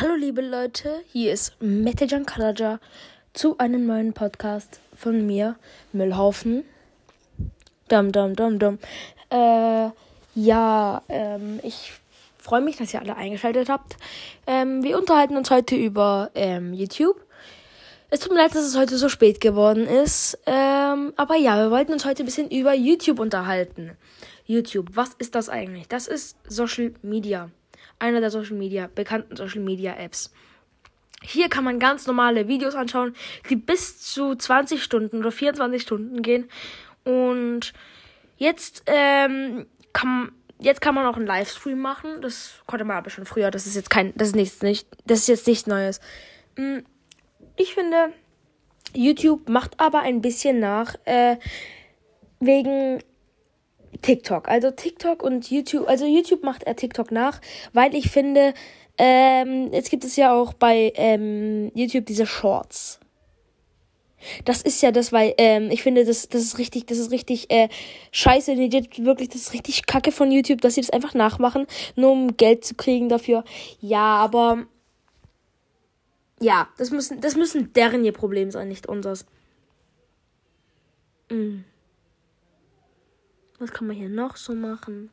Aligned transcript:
Hallo 0.00 0.14
liebe 0.14 0.40
Leute, 0.40 1.02
hier 1.12 1.30
ist 1.30 1.60
Metejan 1.60 2.24
Kalaja 2.24 2.80
zu 3.34 3.58
einem 3.58 3.84
neuen 3.84 4.14
Podcast 4.14 4.80
von 4.96 5.26
mir, 5.26 5.56
Müllhaufen. 5.92 6.64
Dum, 7.88 8.10
dum, 8.10 8.34
dum, 8.34 8.58
dum. 8.58 8.78
Äh, 9.28 9.90
ja, 10.34 11.02
ähm, 11.10 11.60
ich 11.62 11.92
freue 12.38 12.62
mich, 12.62 12.78
dass 12.78 12.94
ihr 12.94 13.00
alle 13.00 13.14
eingeschaltet 13.14 13.68
habt. 13.68 13.98
Ähm, 14.46 14.82
wir 14.82 14.96
unterhalten 14.96 15.36
uns 15.36 15.50
heute 15.50 15.76
über 15.76 16.30
ähm, 16.34 16.72
YouTube. 16.72 17.22
Es 18.08 18.20
tut 18.20 18.32
mir 18.32 18.38
leid, 18.38 18.54
dass 18.54 18.64
es 18.64 18.78
heute 18.78 18.96
so 18.96 19.10
spät 19.10 19.38
geworden 19.38 19.86
ist. 19.86 20.38
Ähm, 20.46 21.12
aber 21.16 21.36
ja, 21.36 21.58
wir 21.58 21.70
wollten 21.70 21.92
uns 21.92 22.06
heute 22.06 22.22
ein 22.22 22.26
bisschen 22.26 22.50
über 22.50 22.72
YouTube 22.72 23.18
unterhalten. 23.18 23.98
YouTube, 24.46 24.96
was 24.96 25.10
ist 25.18 25.34
das 25.34 25.50
eigentlich? 25.50 25.88
Das 25.88 26.08
ist 26.08 26.38
Social 26.48 26.94
Media 27.02 27.50
einer 28.00 28.20
der 28.20 28.30
Social 28.30 28.56
Media, 28.56 28.88
bekannten 28.92 29.36
Social 29.36 29.60
Media 29.60 29.94
Apps. 29.96 30.32
Hier 31.22 31.48
kann 31.48 31.64
man 31.64 31.78
ganz 31.78 32.06
normale 32.06 32.48
Videos 32.48 32.74
anschauen, 32.74 33.14
die 33.50 33.56
bis 33.56 34.00
zu 34.00 34.34
20 34.34 34.82
Stunden 34.82 35.18
oder 35.18 35.30
24 35.30 35.82
Stunden 35.82 36.22
gehen. 36.22 36.48
Und 37.04 37.72
jetzt, 38.38 38.82
ähm, 38.86 39.66
kann, 39.92 40.32
jetzt 40.58 40.80
kann 40.80 40.94
man 40.94 41.06
auch 41.06 41.16
einen 41.16 41.26
Livestream 41.26 41.78
machen. 41.78 42.22
Das 42.22 42.62
konnte 42.66 42.84
man 42.84 42.96
aber 42.96 43.10
schon 43.10 43.26
früher. 43.26 43.50
Das 43.50 43.66
ist 43.66 43.76
jetzt 43.76 43.90
kein, 43.90 44.14
das 44.16 44.28
ist 44.28 44.36
nichts, 44.36 44.62
nicht, 44.62 44.88
das 45.04 45.20
ist 45.20 45.28
jetzt 45.28 45.46
nichts 45.46 45.66
Neues. 45.66 46.00
Hm, 46.56 46.84
ich 47.56 47.74
finde, 47.74 48.14
YouTube 48.94 49.48
macht 49.48 49.78
aber 49.78 50.00
ein 50.00 50.22
bisschen 50.22 50.58
nach, 50.58 50.94
äh, 51.04 51.36
wegen 52.40 53.02
TikTok. 54.02 54.48
Also 54.48 54.70
TikTok 54.70 55.22
und 55.22 55.50
YouTube, 55.50 55.88
also 55.88 56.06
YouTube 56.06 56.42
macht 56.42 56.62
er 56.64 56.76
TikTok 56.76 57.10
nach, 57.10 57.40
weil 57.72 57.94
ich 57.94 58.10
finde, 58.10 58.54
ähm, 58.98 59.72
jetzt 59.72 59.90
gibt 59.90 60.04
es 60.04 60.16
ja 60.16 60.32
auch 60.32 60.52
bei 60.52 60.92
ähm, 60.96 61.70
YouTube 61.74 62.06
diese 62.06 62.26
Shorts. 62.26 63.00
Das 64.44 64.62
ist 64.62 64.82
ja 64.82 64.92
das, 64.92 65.12
weil 65.12 65.34
ähm, 65.38 65.70
ich 65.70 65.82
finde, 65.82 66.04
das, 66.04 66.28
das 66.28 66.42
ist 66.42 66.58
richtig, 66.58 66.86
das 66.86 66.98
ist 66.98 67.10
richtig 67.10 67.50
äh, 67.50 67.68
scheiße. 68.12 68.56
Wirklich, 68.56 69.30
das 69.30 69.42
ist 69.42 69.52
richtig 69.54 69.86
kacke 69.86 70.12
von 70.12 70.30
YouTube, 70.30 70.60
dass 70.60 70.74
sie 70.74 70.82
das 70.82 70.90
einfach 70.90 71.14
nachmachen, 71.14 71.66
nur 71.96 72.12
um 72.12 72.36
Geld 72.36 72.64
zu 72.64 72.74
kriegen 72.74 73.08
dafür. 73.08 73.44
Ja, 73.80 74.16
aber 74.16 74.66
ja, 76.40 76.68
das 76.78 76.90
müssen, 76.90 77.20
das 77.20 77.36
müssen 77.36 77.72
deren 77.72 78.04
ihr 78.04 78.12
Problem 78.12 78.50
sein, 78.50 78.68
nicht 78.68 78.86
unseres. 78.86 79.26
Mm. 81.30 81.60
Was 83.60 83.72
kann 83.72 83.86
man 83.86 83.94
hier 83.94 84.08
noch 84.08 84.36
so 84.36 84.54
machen? 84.54 85.10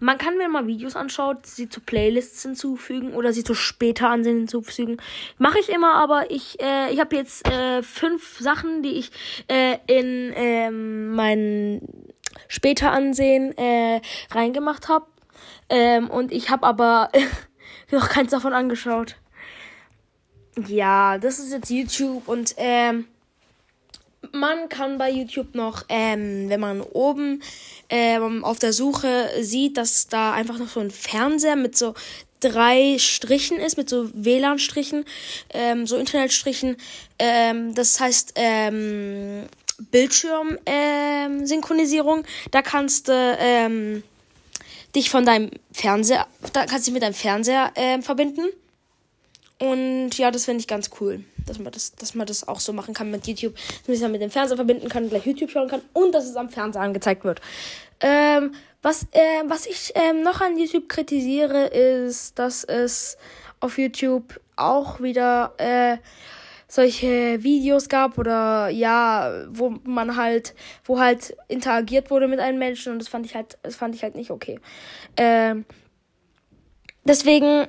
Man 0.00 0.18
kann, 0.18 0.38
wenn 0.38 0.50
man 0.50 0.66
Videos 0.66 0.96
anschaut, 0.96 1.46
sie 1.46 1.70
zu 1.70 1.80
Playlists 1.80 2.42
hinzufügen 2.42 3.14
oder 3.14 3.32
sie 3.32 3.42
zu 3.42 3.54
später 3.54 4.10
ansehen 4.10 4.36
hinzufügen. 4.36 4.98
Mache 5.38 5.58
ich 5.60 5.70
immer, 5.70 5.94
aber 5.94 6.30
ich, 6.30 6.60
äh, 6.60 6.92
ich 6.92 7.00
habe 7.00 7.16
jetzt 7.16 7.48
äh, 7.48 7.82
fünf 7.82 8.38
Sachen, 8.38 8.82
die 8.82 8.98
ich 8.98 9.10
äh, 9.48 9.78
in 9.86 10.30
ähm, 10.36 11.14
mein 11.14 11.80
später 12.48 12.92
ansehen 12.92 13.56
äh, 13.56 14.02
reingemacht 14.30 14.90
habe. 14.90 15.06
Ähm, 15.70 16.10
und 16.10 16.32
ich 16.32 16.50
habe 16.50 16.66
aber 16.66 17.10
noch 17.90 18.10
keins 18.10 18.30
davon 18.30 18.52
angeschaut. 18.52 19.16
Ja, 20.66 21.16
das 21.16 21.38
ist 21.38 21.50
jetzt 21.50 21.70
YouTube 21.70 22.28
und 22.28 22.54
ähm, 22.58 23.06
man 24.32 24.68
kann 24.68 24.98
bei 24.98 25.10
YouTube 25.10 25.54
noch, 25.54 25.84
ähm, 25.88 26.48
wenn 26.48 26.60
man 26.60 26.80
oben 26.80 27.42
ähm, 27.88 28.44
auf 28.44 28.58
der 28.58 28.72
Suche 28.72 29.30
sieht, 29.40 29.76
dass 29.76 30.08
da 30.08 30.32
einfach 30.32 30.58
noch 30.58 30.68
so 30.68 30.80
ein 30.80 30.90
Fernseher 30.90 31.54
mit 31.56 31.76
so 31.76 31.94
drei 32.40 32.96
Strichen 32.98 33.58
ist, 33.58 33.76
mit 33.76 33.88
so 33.88 34.10
WLAN-Strichen, 34.12 35.04
ähm, 35.50 35.86
so 35.86 35.96
Internetstrichen. 35.96 36.76
Ähm, 37.18 37.74
das 37.74 38.00
heißt, 38.00 38.32
ähm, 38.36 39.44
Bildschirm-Synchronisierung. 39.90 42.24
da 42.50 42.62
kannst 42.62 43.08
du 43.08 43.36
ähm, 43.38 44.02
dich 44.94 45.10
von 45.10 45.26
deinem 45.26 45.50
Fernseher, 45.72 46.28
da 46.52 46.66
kannst 46.66 46.86
dich 46.86 46.94
mit 46.94 47.02
deinem 47.02 47.14
Fernseher 47.14 47.72
ähm, 47.76 48.02
verbinden. 48.02 48.46
Und 49.58 50.10
ja, 50.18 50.30
das 50.30 50.44
finde 50.44 50.60
ich 50.60 50.68
ganz 50.68 50.90
cool, 51.00 51.24
dass 51.46 51.58
man 51.58 51.72
das, 51.72 51.94
dass 51.94 52.14
man 52.14 52.26
das 52.26 52.46
auch 52.46 52.60
so 52.60 52.74
machen 52.74 52.92
kann 52.92 53.10
mit 53.10 53.26
YouTube, 53.26 53.54
dass 53.54 53.88
man 53.88 53.96
sich 53.96 54.08
mit 54.08 54.20
dem 54.20 54.30
Fernseher 54.30 54.56
verbinden 54.56 54.88
kann, 54.88 55.08
gleich 55.08 55.24
YouTube 55.24 55.50
schauen 55.50 55.68
kann 55.68 55.80
und 55.94 56.14
dass 56.14 56.26
es 56.26 56.36
am 56.36 56.50
Fernseher 56.50 56.82
angezeigt 56.82 57.24
wird. 57.24 57.40
Ähm, 58.00 58.52
was, 58.82 59.04
äh, 59.12 59.42
was 59.46 59.66
ich 59.66 59.92
ähm, 59.94 60.22
noch 60.22 60.42
an 60.42 60.58
YouTube 60.58 60.88
kritisiere, 60.88 61.66
ist, 61.68 62.38
dass 62.38 62.64
es 62.64 63.16
auf 63.60 63.78
YouTube 63.78 64.38
auch 64.56 65.00
wieder 65.00 65.54
äh, 65.56 65.96
solche 66.68 67.42
Videos 67.42 67.88
gab 67.88 68.18
oder 68.18 68.68
ja, 68.68 69.46
wo 69.48 69.74
man 69.84 70.16
halt, 70.16 70.54
wo 70.84 70.98
halt 70.98 71.34
interagiert 71.48 72.10
wurde 72.10 72.28
mit 72.28 72.40
einem 72.40 72.58
Menschen 72.58 72.92
und 72.92 72.98
das 72.98 73.08
fand 73.08 73.24
ich 73.24 73.34
halt, 73.34 73.56
das 73.62 73.76
fand 73.76 73.94
ich 73.94 74.02
halt 74.02 74.16
nicht 74.16 74.30
okay. 74.30 74.60
Ähm, 75.16 75.64
deswegen 77.04 77.68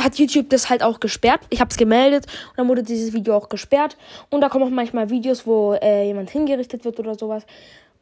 hat 0.00 0.16
YouTube 0.16 0.50
das 0.50 0.70
halt 0.70 0.82
auch 0.82 1.00
gesperrt. 1.00 1.40
Ich 1.50 1.60
habe 1.60 1.70
es 1.70 1.76
gemeldet 1.76 2.26
und 2.50 2.58
dann 2.58 2.68
wurde 2.68 2.82
dieses 2.82 3.12
Video 3.12 3.36
auch 3.36 3.48
gesperrt. 3.48 3.96
Und 4.30 4.40
da 4.40 4.48
kommen 4.48 4.64
auch 4.64 4.70
manchmal 4.70 5.10
Videos, 5.10 5.46
wo 5.46 5.74
äh, 5.74 6.06
jemand 6.06 6.30
hingerichtet 6.30 6.84
wird 6.84 6.98
oder 6.98 7.14
sowas. 7.14 7.44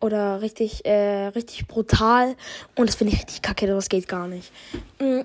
Oder 0.00 0.42
richtig, 0.42 0.84
äh, 0.84 1.28
richtig 1.28 1.66
brutal. 1.66 2.36
Und 2.74 2.88
das 2.88 2.96
finde 2.96 3.14
ich 3.14 3.20
richtig 3.20 3.42
kacke, 3.42 3.66
das 3.66 3.88
geht 3.88 4.08
gar 4.08 4.28
nicht. 4.28 4.52
Mhm. 4.98 5.24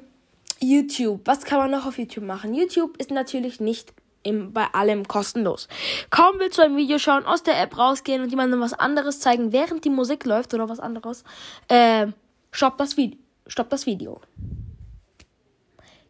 YouTube. 0.60 1.22
Was 1.26 1.44
kann 1.44 1.58
man 1.58 1.72
noch 1.72 1.86
auf 1.86 1.98
YouTube 1.98 2.24
machen? 2.24 2.54
YouTube 2.54 2.96
ist 2.98 3.10
natürlich 3.10 3.60
nicht 3.60 3.94
im, 4.24 4.54
bei 4.54 4.66
allem 4.74 5.08
kostenlos. 5.08 5.68
Kaum 6.12 6.36
willst 6.38 6.60
du 6.60 6.62
ein 6.62 6.78
Video 6.78 7.00
schauen, 7.00 7.26
aus 7.26 7.44
der 7.44 7.60
App 7.60 7.78
rausgehen 7.78 8.22
und 8.22 8.30
jemandem 8.30 8.60
was 8.62 8.74
anderes 8.74 9.20
zeigen, 9.20 9.52
während 9.52 9.84
die 9.86 9.90
Musik 9.90 10.26
läuft 10.26 10.54
oder 10.54 10.70
was 10.70 10.80
anderes. 10.80 11.24
Äh, 11.68 12.08
stopp 12.52 12.78
das 12.78 12.96
Video. 12.96 13.18
Stopp 13.48 13.70
das 13.70 13.88
Video 13.88 14.22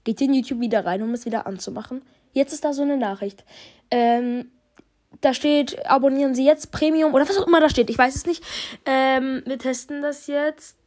geht 0.04 0.22
in 0.22 0.34
YouTube 0.34 0.60
wieder 0.60 0.86
rein, 0.86 1.02
um 1.02 1.14
es 1.14 1.26
wieder 1.26 1.48
anzumachen. 1.48 2.02
Jetzt 2.34 2.54
ist 2.54 2.64
da 2.64 2.74
so 2.74 2.82
eine 2.82 2.98
Nachricht. 2.98 3.44
Ähm, 3.90 4.52
da 5.20 5.34
steht, 5.34 5.86
abonnieren 5.86 6.36
Sie 6.36 6.46
jetzt 6.46 6.72
Premium 6.72 7.14
oder 7.14 7.28
was 7.28 7.38
auch 7.38 7.48
immer 7.48 7.60
da 7.60 7.70
steht. 7.70 7.90
Ich 7.90 7.98
weiß 7.98 8.16
es 8.16 8.26
nicht. 8.26 8.44
Ähm, 8.86 9.44
wir 9.46 9.60
testen 9.60 10.02
das 10.02 10.28
jetzt 10.28 10.78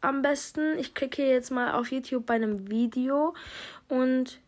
am 0.00 0.22
besten. 0.22 0.78
Ich 0.78 0.94
klicke 0.94 1.26
jetzt 1.26 1.50
mal 1.50 1.72
auf 1.74 1.90
YouTube 1.90 2.26
bei 2.26 2.34
einem 2.34 2.70
Video 2.70 3.34
und 3.88 4.38